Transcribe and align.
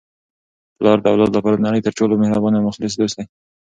پلار 0.77 0.97
د 1.01 1.05
اولاد 1.11 1.31
لپاره 1.33 1.55
د 1.57 1.61
نړۍ 1.67 1.81
تر 1.83 1.93
ټولو 1.99 2.13
مهربانه 2.21 2.55
او 2.57 2.65
مخلص 2.69 2.93
دوست 2.97 3.15
دی. 3.17 3.25